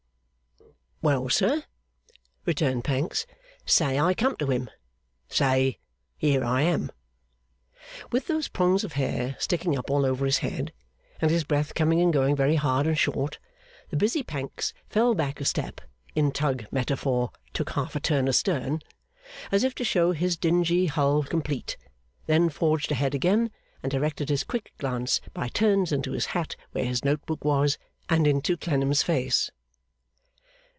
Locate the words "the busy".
13.89-14.21